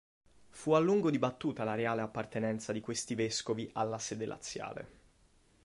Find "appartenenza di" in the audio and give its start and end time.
2.01-2.81